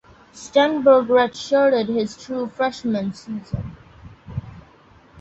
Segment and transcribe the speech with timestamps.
[0.33, 3.77] Stenberg redshirted his true freshman season.